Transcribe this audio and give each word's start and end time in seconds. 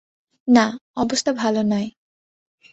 না, 0.47 0.65
অবস্থা 0.95 1.31
ভালো 1.33 1.61
নয়। 1.63 1.89